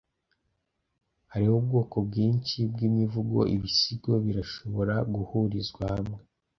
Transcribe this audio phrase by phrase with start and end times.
[1.31, 3.37] hariho ubwoko bwinshi bw'imivugo.
[3.55, 6.17] ibisigo birashobora guhurizwa hamwe